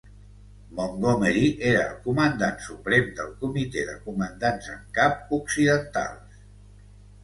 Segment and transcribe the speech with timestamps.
[0.79, 1.43] Montgomery
[1.73, 6.47] era el comandant suprem del comitè de comandants en cap occidentals.